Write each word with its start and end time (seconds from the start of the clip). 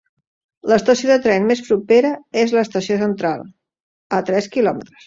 L'estació 0.71 1.09
de 1.11 1.17
tren 1.25 1.45
més 1.51 1.61
propera 1.69 2.15
és 2.45 2.57
l'estació 2.57 3.01
Central, 3.07 3.47
a 4.21 4.25
tres 4.33 4.53
quilòmetres. 4.59 4.95